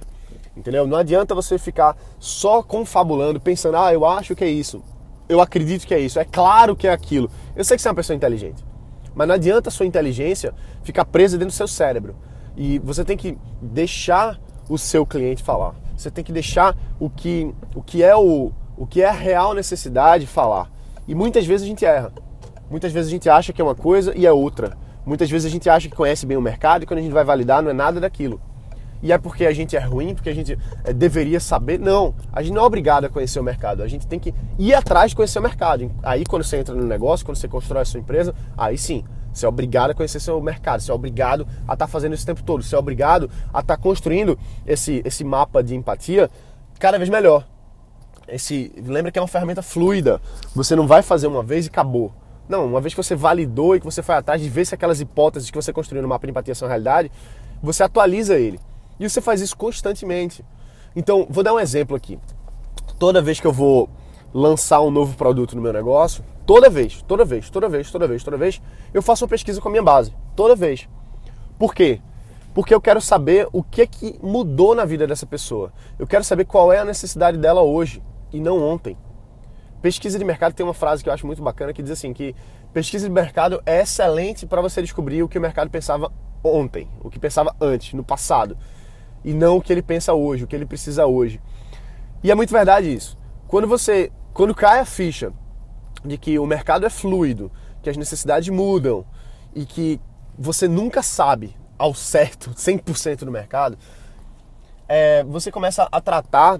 Entendeu? 0.56 0.88
Não 0.88 0.98
adianta 0.98 1.36
você 1.36 1.58
ficar 1.58 1.98
só 2.20 2.64
confabulando, 2.64 3.40
pensando, 3.40 3.78
ah, 3.78 3.94
eu 3.94 4.06
acho 4.06 4.36
que 4.36 4.44
é 4.44 4.50
isso, 4.50 4.84
eu 5.32 5.40
acredito 5.40 5.88
que 5.88 5.94
é 5.94 6.00
isso, 6.00 6.20
é 6.20 6.26
claro 6.26 6.76
que 6.76 6.88
é 6.88 6.92
aquilo. 6.92 7.32
Eu 7.56 7.64
sei 7.64 7.78
que 7.78 7.82
você 7.82 7.88
é 7.88 7.92
uma 7.92 7.96
pessoa 7.96 8.16
inteligente. 8.16 8.71
Mas 9.14 9.28
não 9.28 9.36
adianta 9.36 9.70
a 9.70 9.72
sua 9.72 9.86
inteligência 9.86 10.54
ficar 10.84 11.06
presa 11.06 11.38
dentro 11.38 11.54
do 11.54 11.58
seu 11.58 11.68
cérebro. 11.68 12.16
E 12.56 12.80
você 12.80 13.04
tem 13.04 13.18
que 13.18 13.38
deixar 13.62 14.40
o 14.70 14.78
seu 14.78 15.06
cliente 15.06 15.44
falar. 15.44 15.76
Você 15.96 16.10
tem 16.10 16.24
que 16.24 16.32
deixar 16.32 16.76
o 17.00 17.10
que, 17.10 17.54
o 17.76 17.82
que 17.82 18.04
é 18.04 18.16
o, 18.16 18.52
o 18.78 18.88
que 18.88 19.02
é 19.02 19.10
a 19.10 19.12
real 19.12 19.54
necessidade 19.54 20.26
falar. 20.26 20.70
E 21.08 21.14
muitas 21.14 21.46
vezes 21.46 21.66
a 21.66 21.68
gente 21.68 21.86
erra. 21.86 22.12
Muitas 22.70 22.92
vezes 22.92 23.10
a 23.10 23.12
gente 23.12 23.30
acha 23.30 23.52
que 23.52 23.62
é 23.62 23.64
uma 23.64 23.76
coisa 23.76 24.14
e 24.16 24.26
é 24.26 24.32
outra. 24.32 24.78
Muitas 25.06 25.30
vezes 25.30 25.46
a 25.46 25.50
gente 25.50 25.70
acha 25.70 25.90
que 25.90 25.96
conhece 25.96 26.26
bem 26.26 26.38
o 26.38 26.42
mercado 26.42 26.84
e 26.84 26.86
quando 26.86 27.00
a 27.00 27.02
gente 27.02 27.12
vai 27.12 27.24
validar 27.24 27.62
não 27.62 27.70
é 27.70 27.74
nada 27.74 28.00
daquilo. 28.00 28.40
E 29.02 29.12
é 29.12 29.18
porque 29.18 29.46
a 29.46 29.54
gente 29.54 29.76
é 29.76 29.80
ruim, 29.80 30.14
porque 30.14 30.30
a 30.30 30.36
gente 30.36 30.58
é, 30.84 30.94
deveria 30.94 31.40
saber. 31.40 31.80
Não, 31.80 32.14
a 32.32 32.42
gente 32.42 32.54
não 32.54 32.62
é 32.62 32.66
obrigado 32.66 33.06
a 33.06 33.10
conhecer 33.10 33.40
o 33.40 33.44
mercado. 33.44 33.82
A 33.82 33.88
gente 33.88 34.08
tem 34.08 34.20
que 34.20 34.34
ir 34.60 34.74
atrás 34.74 35.12
de 35.12 35.16
conhecer 35.16 35.40
o 35.40 35.42
mercado. 35.42 35.92
Aí 36.04 36.26
quando 36.26 36.44
você 36.44 36.58
entra 36.58 36.76
no 36.76 36.86
negócio, 36.86 37.26
quando 37.26 37.38
você 37.38 37.48
constrói 37.48 37.82
a 37.82 37.86
sua 37.86 38.00
empresa, 38.00 38.34
aí 38.58 38.78
sim, 38.78 39.04
você 39.34 39.46
é 39.46 39.50
obrigado 39.50 39.92
a 39.92 39.94
conhecer 39.94 40.20
seu 40.20 40.40
mercado, 40.42 40.82
você 40.82 40.92
é 40.92 40.94
obrigado 40.94 41.48
a 41.60 41.74
estar 41.74 41.78
tá 41.78 41.88
fazendo 41.88 42.14
isso 42.14 42.24
o 42.24 42.26
tempo 42.26 42.44
todo, 42.44 42.64
você 42.64 42.76
é 42.76 42.78
obrigado 42.78 43.30
a 43.54 43.60
estar 43.60 43.76
tá 43.76 43.78
construindo 43.78 44.38
esse, 44.68 45.02
esse 45.06 45.24
mapa 45.24 45.64
de 45.64 45.76
empatia 45.76 46.30
cada 46.80 46.98
vez 46.98 47.10
melhor. 47.10 47.48
Esse, 48.28 48.72
lembra 48.86 49.12
que 49.12 49.20
é 49.20 49.22
uma 49.22 49.28
ferramenta 49.28 49.62
fluida. 49.62 50.22
Você 50.56 50.76
não 50.76 50.88
vai 50.88 51.02
fazer 51.02 51.28
uma 51.28 51.44
vez 51.44 51.66
e 51.66 51.70
acabou. 51.70 52.14
Não, 52.48 52.66
uma 52.66 52.82
vez 52.82 52.94
que 52.94 53.02
você 53.02 53.16
validou 53.16 53.76
e 53.76 53.80
que 53.80 53.86
você 53.86 54.02
foi 54.02 54.16
atrás 54.16 54.42
de 54.42 54.50
ver 54.50 54.66
se 54.66 54.76
aquelas 54.76 55.00
hipóteses 55.00 55.50
que 55.50 55.56
você 55.56 55.72
construiu 55.72 56.02
no 56.02 56.08
mapa 56.08 56.26
de 56.26 56.32
empatia 56.32 56.56
são 56.56 56.68
realidade, 56.68 57.12
você 57.62 57.84
atualiza 57.84 58.38
ele. 58.38 58.60
E 59.02 59.10
você 59.10 59.20
faz 59.20 59.42
isso 59.42 59.58
constantemente. 59.58 60.46
Então, 60.96 61.26
vou 61.28 61.44
dar 61.44 61.56
um 61.56 61.60
exemplo 61.60 61.96
aqui. 61.96 62.20
Toda 63.00 63.20
vez 63.20 63.40
que 63.40 63.48
eu 63.48 63.52
vou 63.52 63.90
lançar 64.32 64.80
um 64.82 64.92
novo 64.92 65.18
produto 65.18 65.56
no 65.56 65.62
meu 65.62 65.74
negócio, 65.74 66.24
toda 66.46 66.70
vez, 66.70 67.02
toda 67.08 67.26
vez, 67.26 67.50
toda 67.50 67.68
vez, 67.68 67.90
toda 67.90 68.08
vez, 68.08 68.24
toda 68.24 68.38
vez, 68.38 68.62
eu 68.94 69.02
faço 69.02 69.26
uma 69.26 69.30
pesquisa 69.30 69.60
com 69.60 69.70
a 69.70 69.72
minha 69.72 69.82
base. 69.82 70.14
Toda 70.36 70.56
vez. 70.56 70.88
Por 71.58 71.74
quê? 71.74 72.00
Porque 72.54 72.76
eu 72.76 72.80
quero 72.80 73.02
saber 73.02 73.48
o 73.52 73.64
que 73.64 73.88
que 73.88 74.20
mudou 74.22 74.76
na 74.76 74.86
vida 74.86 75.08
dessa 75.08 75.26
pessoa. 75.26 75.74
Eu 75.98 76.06
quero 76.06 76.24
saber 76.24 76.46
qual 76.46 76.72
é 76.72 76.78
a 76.78 76.86
necessidade 76.86 77.40
dela 77.40 77.64
hoje 77.64 78.04
e 78.32 78.40
não 78.40 78.62
ontem. 78.62 78.96
Pesquisa 79.82 80.20
de 80.20 80.24
mercado 80.24 80.54
tem 80.54 80.64
uma 80.64 80.76
frase 80.76 81.02
que 81.02 81.10
eu 81.10 81.14
acho 81.14 81.26
muito 81.26 81.42
bacana 81.42 81.74
que 81.74 81.82
diz 81.82 81.92
assim 81.92 82.14
que 82.14 82.36
pesquisa 82.72 83.08
de 83.08 83.12
mercado 83.12 83.64
é 83.66 83.82
excelente 83.82 84.46
para 84.46 84.62
você 84.62 84.80
descobrir 84.80 85.24
o 85.24 85.28
que 85.28 85.40
o 85.40 85.42
mercado 85.42 85.72
pensava 85.72 86.12
ontem, 86.44 86.88
o 87.04 87.10
que 87.10 87.18
pensava 87.18 87.56
antes, 87.60 87.94
no 87.94 88.04
passado, 88.04 88.56
e 89.24 89.34
não 89.34 89.58
o 89.58 89.62
que 89.62 89.72
ele 89.72 89.82
pensa 89.82 90.14
hoje, 90.14 90.44
o 90.44 90.48
que 90.48 90.56
ele 90.56 90.66
precisa 90.66 91.06
hoje. 91.06 91.42
E 92.24 92.32
é 92.32 92.36
muito 92.36 92.52
verdade 92.52 92.94
isso. 92.94 93.18
Quando 93.48 93.68
você, 93.68 94.12
quando 94.34 94.54
cai 94.56 94.80
a 94.80 94.86
ficha 94.86 95.34
de 96.04 96.18
que 96.18 96.40
o 96.40 96.46
mercado 96.46 96.86
é 96.86 96.90
fluido, 96.90 97.52
que 97.82 97.90
as 97.90 97.98
necessidades 97.98 98.50
mudam 98.50 99.06
e 99.54 99.66
que 99.66 100.00
você 100.38 100.68
nunca 100.68 101.02
sabe 101.02 101.56
ao 101.78 101.94
certo 101.94 102.52
100% 102.56 103.26
do 103.26 103.32
mercado, 103.32 103.78
é, 104.88 105.24
você 105.24 105.52
começa 105.52 105.88
a 105.92 106.02
tratar 106.02 106.60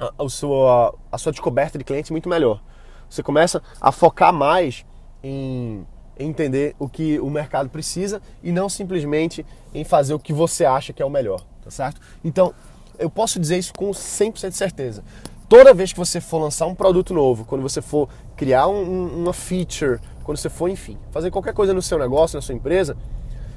a, 0.00 0.24
a, 0.24 0.28
sua, 0.28 0.94
a 1.10 1.18
sua 1.18 1.32
descoberta 1.32 1.78
de 1.78 1.84
cliente 1.84 2.12
muito 2.12 2.28
melhor. 2.28 2.62
Você 3.08 3.22
começa 3.22 3.62
a 3.80 3.92
focar 3.92 4.32
mais 4.32 4.84
em 5.22 5.86
entender 6.18 6.74
o 6.78 6.88
que 6.88 7.18
o 7.20 7.30
mercado 7.30 7.68
precisa 7.68 8.20
e 8.42 8.50
não 8.52 8.68
simplesmente 8.68 9.44
em 9.74 9.84
fazer 9.84 10.14
o 10.14 10.18
que 10.18 10.32
você 10.32 10.64
acha 10.64 10.92
que 10.92 11.02
é 11.02 11.06
o 11.06 11.10
melhor, 11.10 11.44
tá 11.62 11.70
certo? 11.70 12.00
Então, 12.24 12.54
eu 12.98 13.10
posso 13.10 13.38
dizer 13.38 13.58
isso 13.58 13.72
com 13.74 13.90
100% 13.90 14.50
de 14.50 14.56
certeza. 14.56 15.04
Toda 15.48 15.72
vez 15.72 15.92
que 15.92 15.98
você 15.98 16.20
for 16.20 16.38
lançar 16.38 16.66
um 16.66 16.74
produto 16.74 17.14
novo, 17.14 17.44
quando 17.44 17.62
você 17.62 17.80
for 17.80 18.08
criar 18.36 18.66
um, 18.66 19.22
uma 19.22 19.32
feature, 19.32 20.00
quando 20.24 20.38
você 20.38 20.48
for, 20.48 20.68
enfim, 20.68 20.98
fazer 21.12 21.30
qualquer 21.30 21.54
coisa 21.54 21.72
no 21.72 21.80
seu 21.80 21.98
negócio, 21.98 22.36
na 22.36 22.42
sua 22.42 22.54
empresa, 22.54 22.96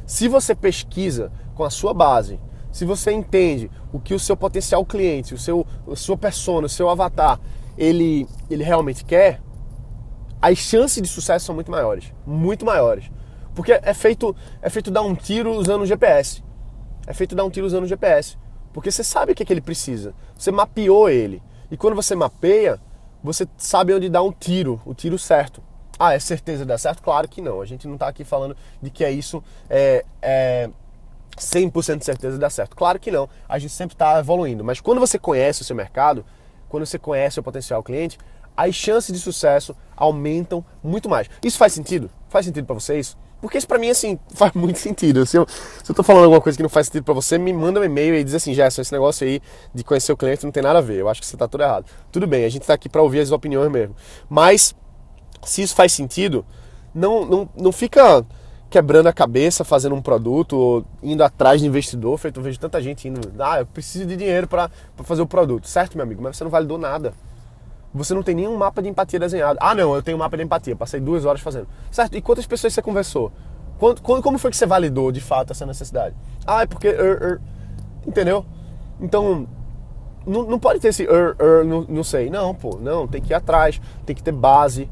se 0.05 0.27
você 0.27 0.53
pesquisa 0.53 1.31
com 1.55 1.63
a 1.63 1.69
sua 1.69 1.93
base, 1.93 2.39
se 2.71 2.85
você 2.85 3.11
entende 3.11 3.71
o 3.91 3.99
que 3.99 4.13
o 4.13 4.19
seu 4.19 4.37
potencial 4.37 4.85
cliente, 4.85 5.33
o 5.33 5.37
seu, 5.37 5.65
a 5.91 5.95
sua 5.95 6.17
persona, 6.17 6.67
o 6.67 6.69
seu 6.69 6.89
avatar, 6.89 7.39
ele, 7.77 8.27
ele 8.49 8.63
realmente 8.63 9.03
quer, 9.03 9.41
as 10.41 10.57
chances 10.57 11.01
de 11.01 11.07
sucesso 11.07 11.45
são 11.45 11.55
muito 11.55 11.71
maiores, 11.71 12.13
muito 12.25 12.65
maiores. 12.65 13.11
Porque 13.53 13.73
é 13.73 13.93
feito, 13.93 14.35
é 14.61 14.69
feito 14.69 14.89
dar 14.89 15.01
um 15.01 15.15
tiro 15.15 15.51
usando 15.51 15.81
o 15.81 15.85
GPS. 15.85 16.43
É 17.05 17.13
feito 17.13 17.35
dar 17.35 17.43
um 17.43 17.49
tiro 17.49 17.65
usando 17.65 17.83
o 17.83 17.87
GPS. 17.87 18.37
Porque 18.71 18.91
você 18.91 19.03
sabe 19.03 19.31
o 19.31 19.35
que, 19.35 19.43
é 19.43 19.45
que 19.45 19.51
ele 19.51 19.61
precisa. 19.61 20.13
Você 20.37 20.51
mapeou 20.51 21.09
ele. 21.09 21.41
E 21.69 21.75
quando 21.75 21.95
você 21.95 22.15
mapeia, 22.15 22.79
você 23.23 23.47
sabe 23.57 23.93
onde 23.93 24.09
dar 24.09 24.23
um 24.23 24.31
tiro, 24.31 24.81
o 24.85 24.93
tiro 24.93 25.17
certo. 25.17 25.61
Ah, 25.97 26.13
é 26.13 26.19
certeza 26.19 26.63
de 26.63 26.69
dar 26.69 26.77
certo? 26.77 27.03
Claro 27.03 27.27
que 27.27 27.41
não. 27.41 27.59
A 27.59 27.65
gente 27.65 27.87
não 27.87 27.95
está 27.95 28.07
aqui 28.07 28.23
falando 28.23 28.55
de 28.81 28.89
que 28.89 29.03
é 29.03 29.11
isso 29.11 29.43
é, 29.69 30.05
é 30.21 30.69
100% 31.37 31.97
de 31.97 32.05
certeza 32.05 32.35
de 32.35 32.39
dar 32.39 32.49
certo. 32.49 32.75
Claro 32.75 32.99
que 32.99 33.11
não. 33.11 33.27
A 33.47 33.59
gente 33.59 33.73
sempre 33.73 33.95
está 33.95 34.19
evoluindo. 34.19 34.63
Mas 34.63 34.79
quando 34.79 34.99
você 34.99 35.19
conhece 35.19 35.61
o 35.61 35.65
seu 35.65 35.75
mercado, 35.75 36.25
quando 36.69 36.85
você 36.85 36.97
conhece 36.97 37.39
o 37.39 37.43
potencial 37.43 37.83
cliente, 37.83 38.17
as 38.59 38.75
chances 38.75 39.13
de 39.13 39.19
sucesso 39.19 39.73
aumentam 39.95 40.63
muito 40.83 41.07
mais. 41.07 41.29
Isso 41.41 41.57
faz 41.57 41.71
sentido? 41.71 42.09
Faz 42.27 42.45
sentido 42.45 42.65
para 42.65 42.75
vocês? 42.75 43.15
Porque 43.39 43.57
isso 43.57 43.65
para 43.65 43.79
mim, 43.79 43.89
assim, 43.89 44.19
faz 44.35 44.51
muito 44.53 44.77
sentido. 44.77 45.25
Se 45.25 45.37
eu, 45.37 45.47
se 45.47 45.89
eu 45.89 45.95
tô 45.95 46.03
falando 46.03 46.25
alguma 46.25 46.41
coisa 46.41 46.57
que 46.57 46.61
não 46.61 46.69
faz 46.69 46.87
sentido 46.87 47.05
para 47.05 47.13
você, 47.13 47.37
me 47.37 47.53
manda 47.53 47.79
um 47.79 47.83
e-mail 47.85 48.15
e 48.15 48.23
diz 48.23 48.33
assim, 48.33 48.53
Gerson, 48.53 48.81
esse 48.81 48.91
negócio 48.91 49.25
aí 49.25 49.41
de 49.73 49.81
conhecer 49.81 50.11
o 50.11 50.17
cliente 50.17 50.43
não 50.43 50.51
tem 50.51 50.61
nada 50.61 50.79
a 50.79 50.81
ver. 50.81 50.97
Eu 50.97 51.07
acho 51.07 51.21
que 51.21 51.27
você 51.27 51.37
tá 51.37 51.47
tudo 51.47 51.63
errado. 51.63 51.85
Tudo 52.11 52.27
bem, 52.27 52.43
a 52.43 52.49
gente 52.49 52.67
tá 52.67 52.73
aqui 52.73 52.89
para 52.89 53.01
ouvir 53.01 53.21
as 53.21 53.31
opiniões 53.31 53.71
mesmo. 53.71 53.95
Mas, 54.29 54.75
se 55.41 55.61
isso 55.61 55.73
faz 55.73 55.93
sentido, 55.93 56.45
não, 56.93 57.25
não, 57.25 57.49
não 57.55 57.71
fica 57.71 58.25
quebrando 58.69 59.07
a 59.07 59.13
cabeça 59.13 59.63
fazendo 59.63 59.95
um 59.95 60.01
produto 60.01 60.57
ou 60.57 60.85
indo 61.01 61.23
atrás 61.23 61.61
de 61.61 61.67
investidor. 61.67 62.17
Feito, 62.17 62.41
eu 62.41 62.43
vejo 62.43 62.59
tanta 62.59 62.81
gente 62.81 63.07
indo, 63.07 63.21
ah, 63.39 63.61
eu 63.61 63.65
preciso 63.65 64.05
de 64.05 64.17
dinheiro 64.17 64.47
para 64.47 64.69
fazer 65.03 65.21
o 65.21 65.27
produto. 65.27 65.65
Certo, 65.65 65.95
meu 65.95 66.03
amigo, 66.03 66.21
mas 66.21 66.35
você 66.35 66.43
não 66.43 66.51
validou 66.51 66.77
nada. 66.77 67.13
Você 67.93 68.13
não 68.13 68.21
tem 68.21 68.35
nenhum 68.35 68.55
mapa 68.55 68.81
de 68.81 68.89
empatia 68.89 69.19
desenhado. 69.19 69.57
Ah, 69.61 69.73
não, 69.73 69.95
eu 69.95 70.03
tenho 70.03 70.15
um 70.15 70.19
mapa 70.19 70.37
de 70.37 70.43
empatia, 70.43 70.75
passei 70.75 70.99
duas 70.99 71.25
horas 71.25 71.41
fazendo. 71.41 71.67
Certo? 71.89 72.15
E 72.15 72.21
quantas 72.21 72.45
pessoas 72.45 72.73
você 72.73 72.81
conversou? 72.81 73.31
Quando, 73.79 74.01
como 74.01 74.37
foi 74.37 74.51
que 74.51 74.57
você 74.57 74.65
validou 74.65 75.11
de 75.11 75.21
fato 75.21 75.51
essa 75.51 75.65
necessidade? 75.65 76.15
Ah, 76.45 76.63
é 76.63 76.65
porque. 76.67 76.87
Er, 76.87 77.23
er, 77.23 77.41
entendeu? 78.05 78.45
Então, 79.01 79.47
não, 80.27 80.43
não 80.43 80.59
pode 80.59 80.79
ter 80.79 80.89
esse 80.89 81.03
er, 81.03 81.35
er, 81.39 81.65
não, 81.65 81.85
não 81.89 82.03
sei. 82.03 82.29
Não, 82.29 82.53
pô, 82.53 82.77
não, 82.79 83.07
tem 83.07 83.21
que 83.21 83.33
ir 83.33 83.35
atrás, 83.35 83.81
tem 84.05 84.15
que 84.15 84.21
ter 84.21 84.33
base. 84.33 84.89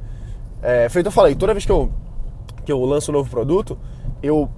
É, 0.62 0.90
feito 0.90 1.06
eu 1.08 1.12
falei, 1.12 1.36
toda 1.36 1.54
vez 1.54 1.66
que 1.66 1.72
eu, 1.72 1.92
que 2.66 2.72
eu 2.72 2.84
lanço 2.84 3.12
um 3.12 3.14
novo 3.14 3.30
produto, 3.30 3.78
eu, 4.24 4.50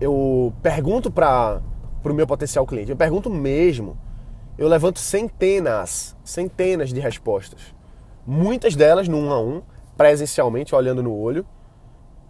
eu 0.00 0.52
pergunto 0.62 1.12
para 1.12 1.60
o 2.02 2.12
meu 2.12 2.26
potencial 2.26 2.66
cliente, 2.66 2.90
eu 2.90 2.96
pergunto 2.96 3.30
mesmo. 3.30 3.96
Eu 4.56 4.68
levanto 4.68 5.00
centenas, 5.00 6.16
centenas 6.24 6.90
de 6.90 7.00
respostas 7.00 7.74
muitas 8.26 8.74
delas 8.74 9.08
no 9.08 9.18
um 9.18 9.32
a 9.32 9.40
um, 9.40 9.62
presencialmente, 9.96 10.74
olhando 10.74 11.02
no 11.02 11.14
olho, 11.14 11.46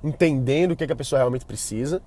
entendendo 0.03 0.73
o 0.73 0.77
que, 0.77 0.85
é 0.85 0.87
que 0.87 0.93
a 0.93 0.97
pessoa 0.97 1.19
realmente 1.19 1.45
precisa, 1.45 2.03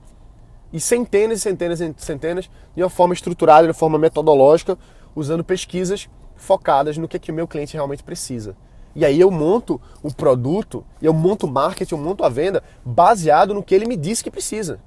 e 0.71 0.79
centenas 0.79 1.39
e 1.39 1.41
centenas 1.41 1.79
e 1.79 1.93
centenas 1.97 2.49
de 2.75 2.83
uma 2.83 2.89
forma 2.89 3.13
estruturada, 3.13 3.63
de 3.63 3.69
uma 3.69 3.73
forma 3.73 3.97
metodológica, 3.97 4.77
usando 5.15 5.43
pesquisas 5.43 6.09
focadas 6.35 6.97
no 6.97 7.07
que, 7.07 7.17
é 7.17 7.19
que 7.19 7.31
o 7.31 7.33
meu 7.33 7.47
cliente 7.47 7.73
realmente 7.73 8.03
precisa. 8.03 8.55
E 8.95 9.05
aí 9.05 9.19
eu 9.19 9.31
monto 9.31 9.79
o 10.01 10.13
produto, 10.13 10.83
eu 11.01 11.13
monto 11.13 11.45
o 11.45 11.51
marketing, 11.51 11.95
eu 11.95 12.01
monto 12.01 12.23
a 12.23 12.29
venda 12.29 12.63
baseado 12.83 13.53
no 13.53 13.63
que 13.63 13.73
ele 13.73 13.85
me 13.85 13.95
disse 13.95 14.23
que 14.23 14.31
precisa. 14.31 14.79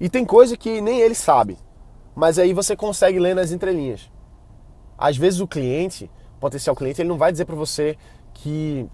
E 0.00 0.08
tem 0.08 0.24
coisa 0.24 0.56
que 0.56 0.80
nem 0.80 1.00
ele 1.00 1.14
sabe, 1.14 1.58
mas 2.14 2.38
aí 2.38 2.52
você 2.52 2.76
consegue 2.76 3.18
ler 3.18 3.34
nas 3.34 3.52
entrelinhas. 3.52 4.10
Às 4.96 5.16
vezes 5.16 5.40
o 5.40 5.46
cliente 5.46 6.10
potencial 6.40 6.74
cliente, 6.76 7.00
ele 7.00 7.08
não 7.08 7.18
vai 7.18 7.32
dizer 7.32 7.44
para 7.44 7.56
você 7.56 7.96
que, 8.34 8.86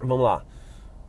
vamos 0.00 0.24
lá, 0.24 0.42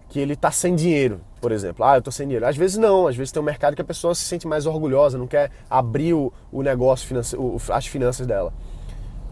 que 0.09 0.19
ele 0.19 0.33
está 0.33 0.51
sem 0.51 0.75
dinheiro, 0.75 1.21
por 1.41 1.51
exemplo. 1.51 1.83
Ah, 1.83 1.95
eu 1.95 1.99
estou 1.99 2.11
sem 2.11 2.27
dinheiro. 2.27 2.45
Às 2.45 2.55
vezes 2.55 2.77
não, 2.77 3.07
às 3.07 3.15
vezes 3.15 3.31
tem 3.31 3.41
um 3.41 3.45
mercado 3.45 3.75
que 3.75 3.81
a 3.81 3.85
pessoa 3.85 4.13
se 4.13 4.21
sente 4.21 4.47
mais 4.47 4.65
orgulhosa, 4.65 5.17
não 5.17 5.27
quer 5.27 5.51
abrir 5.69 6.13
o, 6.13 6.31
o 6.51 6.61
negócio, 6.61 7.19
o, 7.37 7.57
as 7.69 7.87
finanças 7.87 8.25
dela. 8.25 8.53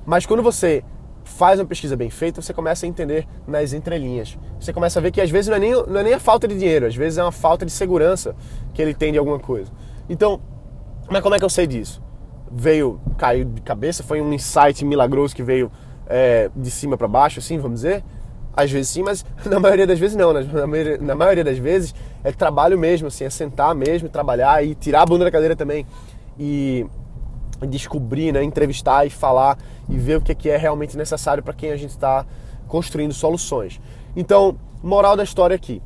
Mas 0.05 0.25
quando 0.25 0.43
você 0.43 0.83
faz 1.23 1.59
uma 1.59 1.65
pesquisa 1.65 1.95
bem 1.95 2.09
feita, 2.09 2.41
você 2.41 2.53
começa 2.53 2.85
a 2.85 2.89
entender 2.89 3.27
nas 3.47 3.73
entrelinhas. 3.73 4.37
Você 4.59 4.73
começa 4.73 4.99
a 4.99 5.01
ver 5.01 5.11
que 5.11 5.21
às 5.21 5.29
vezes 5.29 5.47
não 5.47 5.55
é 5.55 5.59
nem, 5.59 5.71
não 5.71 5.99
é 5.99 6.03
nem 6.03 6.13
a 6.13 6.19
falta 6.19 6.47
de 6.47 6.57
dinheiro, 6.57 6.85
às 6.85 6.95
vezes 6.95 7.17
é 7.17 7.23
uma 7.23 7.31
falta 7.31 7.65
de 7.65 7.71
segurança 7.71 8.35
que 8.73 8.81
ele 8.81 8.93
tem 8.93 9.11
de 9.11 9.17
alguma 9.17 9.39
coisa. 9.39 9.71
Então, 10.09 10.41
mas 11.09 11.21
como 11.21 11.35
é 11.35 11.39
que 11.39 11.45
eu 11.45 11.49
sei 11.49 11.65
disso? 11.65 12.01
Veio, 12.51 12.99
caiu 13.17 13.45
de 13.45 13.61
cabeça, 13.61 14.03
foi 14.03 14.21
um 14.21 14.33
insight 14.33 14.83
milagroso 14.85 15.35
que 15.35 15.43
veio 15.43 15.71
é, 16.07 16.50
de 16.55 16.72
cima 16.72 16.98
para 16.98 17.07
baixo, 17.07 17.39
assim, 17.39 17.57
vamos 17.57 17.81
dizer? 17.81 18.03
Às 18.55 18.69
vezes 18.69 18.91
sim, 18.91 19.03
mas 19.03 19.25
na 19.45 19.60
maioria 19.60 19.88
das 19.88 20.00
vezes 20.00 20.15
não. 20.15 20.33
Né? 20.33 20.48
Na 20.51 20.67
maioria, 20.67 20.98
na 20.98 21.15
maioria 21.15 21.43
das 21.43 21.57
vezes 21.57 21.93
é 22.24 22.31
trabalho 22.31 22.77
mesmo, 22.77 23.07
assim, 23.07 23.24
é 23.24 23.29
sentar 23.29 23.74
mesmo, 23.74 24.10
trabalhar 24.10 24.63
e 24.63 24.75
tirar 24.75 25.01
a 25.01 25.05
bunda 25.05 25.25
da 25.25 25.31
cadeira 25.31 25.55
também 25.55 25.86
e 26.38 26.86
descobrir, 27.67 28.31
né, 28.31 28.43
entrevistar 28.43 29.05
e 29.05 29.10
falar 29.10 29.57
e 29.88 29.98
ver 29.98 30.17
o 30.17 30.22
que 30.22 30.50
é 30.50 30.57
realmente 30.57 30.98
necessário 30.98 31.41
para 31.41 31.53
quem 31.53 31.72
a 31.72 31.77
gente 31.77 31.91
está 31.91 32.25
construindo 32.67 33.13
soluções. 33.13 33.79
Então, 34.15 34.57
moral 34.81 35.15
da 35.15 35.24
história 35.24 35.55
aqui: 35.55 35.81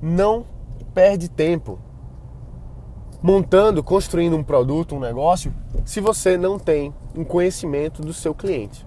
não 0.00 0.46
perde 0.94 1.28
tempo 1.28 1.78
montando, 3.22 3.82
construindo 3.82 4.36
um 4.36 4.42
produto, 4.42 4.94
um 4.94 5.00
negócio, 5.00 5.52
se 5.84 6.00
você 6.00 6.36
não 6.36 6.58
tem 6.58 6.94
um 7.14 7.24
conhecimento 7.24 8.02
do 8.02 8.14
seu 8.14 8.34
cliente. 8.34 8.86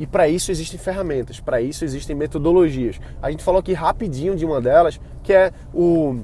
E 0.00 0.06
para 0.06 0.26
isso 0.26 0.50
existem 0.50 0.80
ferramentas, 0.80 1.40
para 1.40 1.60
isso 1.60 1.84
existem 1.84 2.16
metodologias. 2.16 2.98
A 3.20 3.30
gente 3.30 3.44
falou 3.44 3.60
aqui 3.60 3.74
rapidinho 3.74 4.34
de 4.34 4.46
uma 4.46 4.58
delas, 4.58 4.98
que 5.22 5.30
é 5.30 5.52
o, 5.74 6.20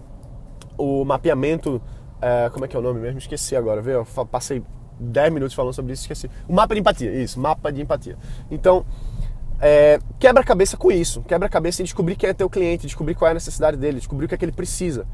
o 0.78 1.04
mapeamento. 1.04 1.82
É, 2.18 2.48
como 2.48 2.64
é 2.64 2.68
que 2.68 2.74
é 2.74 2.78
o 2.78 2.82
nome 2.82 3.00
mesmo? 3.00 3.18
Esqueci 3.18 3.54
agora, 3.54 3.82
viu? 3.82 3.92
Eu 4.16 4.26
passei 4.26 4.62
10 4.98 5.30
minutos 5.30 5.54
falando 5.54 5.74
sobre 5.74 5.92
isso, 5.92 6.04
esqueci. 6.04 6.30
O 6.48 6.54
mapa 6.54 6.72
de 6.72 6.80
empatia, 6.80 7.22
isso, 7.22 7.38
mapa 7.38 7.70
de 7.70 7.82
empatia. 7.82 8.16
Então, 8.50 8.82
é, 9.60 9.98
quebra 10.18 10.42
a 10.42 10.46
cabeça 10.46 10.78
com 10.78 10.90
isso. 10.90 11.20
Quebra 11.24 11.46
a 11.46 11.50
cabeça 11.50 11.82
em 11.82 11.84
descobrir 11.84 12.16
quem 12.16 12.30
é 12.30 12.32
teu 12.32 12.48
cliente, 12.48 12.86
descobrir 12.86 13.14
qual 13.14 13.28
é 13.28 13.32
a 13.32 13.34
necessidade 13.34 13.76
dele, 13.76 13.98
descobrir 13.98 14.24
o 14.24 14.28
que 14.30 14.34
é 14.34 14.38
que 14.38 14.44
ele 14.46 14.52
precisa. 14.52 15.06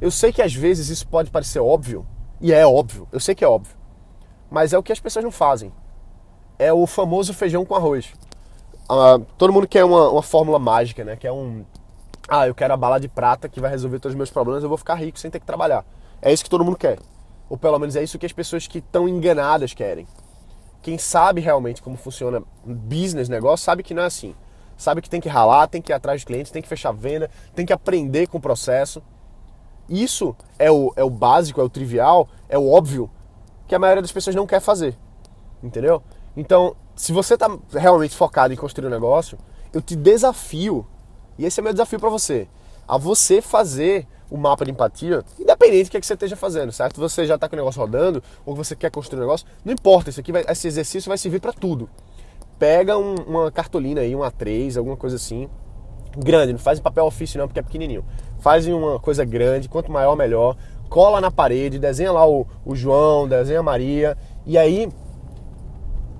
Eu 0.00 0.12
sei 0.12 0.32
que 0.32 0.40
às 0.40 0.54
vezes 0.54 0.88
isso 0.88 1.08
pode 1.08 1.32
parecer 1.32 1.58
óbvio, 1.58 2.06
e 2.40 2.52
é 2.52 2.64
óbvio, 2.64 3.08
eu 3.10 3.18
sei 3.18 3.34
que 3.34 3.42
é 3.42 3.48
óbvio. 3.48 3.74
Mas 4.48 4.72
é 4.72 4.78
o 4.78 4.84
que 4.84 4.92
as 4.92 5.00
pessoas 5.00 5.24
não 5.24 5.32
fazem 5.32 5.72
é 6.58 6.72
o 6.72 6.86
famoso 6.86 7.32
feijão 7.34 7.64
com 7.64 7.74
arroz. 7.74 8.12
Uh, 8.90 9.24
todo 9.38 9.52
mundo 9.52 9.66
quer 9.66 9.84
uma, 9.84 10.10
uma 10.10 10.22
fórmula 10.22 10.58
mágica, 10.58 11.04
né? 11.04 11.16
Quer 11.16 11.32
um. 11.32 11.64
Ah, 12.28 12.46
eu 12.46 12.54
quero 12.54 12.72
a 12.72 12.76
bala 12.76 12.98
de 12.98 13.08
prata 13.08 13.48
que 13.48 13.60
vai 13.60 13.70
resolver 13.70 13.98
todos 13.98 14.14
os 14.14 14.16
meus 14.16 14.30
problemas, 14.30 14.62
eu 14.62 14.68
vou 14.68 14.78
ficar 14.78 14.94
rico 14.94 15.18
sem 15.18 15.30
ter 15.30 15.40
que 15.40 15.46
trabalhar. 15.46 15.84
É 16.22 16.32
isso 16.32 16.44
que 16.44 16.50
todo 16.50 16.64
mundo 16.64 16.76
quer. 16.76 16.98
Ou 17.48 17.58
pelo 17.58 17.78
menos 17.78 17.96
é 17.96 18.02
isso 18.02 18.18
que 18.18 18.26
as 18.26 18.32
pessoas 18.32 18.66
que 18.66 18.78
estão 18.78 19.08
enganadas 19.08 19.74
querem. 19.74 20.06
Quem 20.80 20.98
sabe 20.98 21.40
realmente 21.40 21.82
como 21.82 21.96
funciona 21.96 22.42
business, 22.64 23.28
negócio, 23.28 23.64
sabe 23.64 23.82
que 23.82 23.94
não 23.94 24.02
é 24.02 24.06
assim. 24.06 24.34
Sabe 24.76 25.00
que 25.00 25.08
tem 25.08 25.20
que 25.20 25.28
ralar, 25.28 25.66
tem 25.68 25.80
que 25.80 25.92
ir 25.92 25.94
atrás 25.94 26.20
de 26.20 26.26
clientes, 26.26 26.50
tem 26.50 26.62
que 26.62 26.68
fechar 26.68 26.92
venda, 26.92 27.30
tem 27.54 27.64
que 27.64 27.72
aprender 27.72 28.26
com 28.26 28.38
o 28.38 28.40
processo. 28.40 29.02
Isso 29.88 30.34
é 30.58 30.70
o, 30.70 30.92
é 30.96 31.04
o 31.04 31.10
básico, 31.10 31.60
é 31.60 31.64
o 31.64 31.68
trivial, 31.68 32.28
é 32.48 32.58
o 32.58 32.70
óbvio 32.70 33.10
que 33.66 33.74
a 33.74 33.78
maioria 33.78 34.02
das 34.02 34.12
pessoas 34.12 34.34
não 34.34 34.46
quer 34.46 34.60
fazer. 34.60 34.96
Entendeu? 35.62 36.02
Então, 36.36 36.76
se 36.96 37.12
você 37.12 37.34
está 37.34 37.48
realmente 37.72 38.14
focado 38.14 38.52
em 38.52 38.56
construir 38.56 38.86
um 38.86 38.90
negócio, 38.90 39.38
eu 39.72 39.80
te 39.80 39.96
desafio, 39.96 40.86
e 41.38 41.44
esse 41.44 41.60
é 41.60 41.62
meu 41.62 41.72
desafio 41.72 41.98
para 41.98 42.08
você, 42.08 42.48
a 42.86 42.96
você 42.96 43.40
fazer 43.40 44.06
o 44.30 44.36
mapa 44.36 44.64
de 44.64 44.70
empatia, 44.70 45.22
independente 45.38 45.84
do 45.84 45.90
que, 45.90 45.96
é 45.96 46.00
que 46.00 46.06
você 46.06 46.14
esteja 46.14 46.36
fazendo, 46.36 46.72
certo? 46.72 47.00
Você 47.00 47.26
já 47.26 47.34
está 47.34 47.48
com 47.48 47.54
o 47.54 47.58
negócio 47.58 47.80
rodando, 47.80 48.22
ou 48.44 48.54
você 48.54 48.74
quer 48.74 48.90
construir 48.90 49.20
um 49.20 49.22
negócio, 49.22 49.46
não 49.64 49.72
importa, 49.72 50.10
isso 50.10 50.20
aqui 50.20 50.32
vai, 50.32 50.44
esse 50.48 50.66
exercício 50.66 51.08
vai 51.08 51.18
servir 51.18 51.40
para 51.40 51.52
tudo. 51.52 51.88
Pega 52.58 52.96
um, 52.96 53.14
uma 53.14 53.50
cartolina 53.50 54.00
aí, 54.00 54.14
um 54.14 54.20
A3, 54.20 54.76
alguma 54.76 54.96
coisa 54.96 55.16
assim, 55.16 55.48
grande, 56.16 56.52
não 56.52 56.58
faz 56.58 56.78
em 56.78 56.82
papel 56.82 57.04
ofício 57.04 57.38
não, 57.38 57.46
porque 57.46 57.60
é 57.60 57.62
pequenininho. 57.62 58.04
Faz 58.38 58.66
em 58.66 58.72
uma 58.72 58.98
coisa 58.98 59.24
grande, 59.24 59.68
quanto 59.68 59.90
maior 59.90 60.16
melhor, 60.16 60.56
cola 60.88 61.20
na 61.20 61.30
parede, 61.30 61.78
desenha 61.78 62.12
lá 62.12 62.26
o, 62.26 62.46
o 62.64 62.74
João, 62.74 63.28
desenha 63.28 63.60
a 63.60 63.62
Maria, 63.62 64.16
e 64.46 64.56
aí 64.56 64.88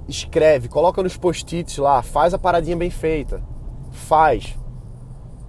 escreve, 0.08 0.68
coloca 0.68 1.02
nos 1.02 1.16
post-its 1.16 1.78
lá, 1.78 2.02
faz 2.02 2.34
a 2.34 2.38
paradinha 2.38 2.76
bem 2.76 2.90
feita. 2.90 3.42
Faz. 3.90 4.56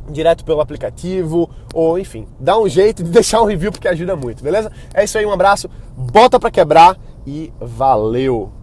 direto 0.09 0.45
pelo 0.45 0.61
aplicativo 0.61 1.51
ou 1.75 1.99
enfim, 1.99 2.29
dá 2.39 2.57
um 2.57 2.69
jeito 2.69 3.03
de 3.03 3.11
deixar 3.13 3.43
um 3.43 3.47
review 3.47 3.73
porque 3.73 3.89
ajuda 3.89 4.15
muito, 4.15 4.41
beleza? 4.45 4.71
É 4.95 5.03
isso 5.03 5.19
aí, 5.19 5.27
um 5.27 5.33
abraço, 5.33 5.69
bota 5.97 6.39
para 6.39 6.49
quebrar 6.49 6.97
e 7.27 7.53
valeu. 7.61 8.62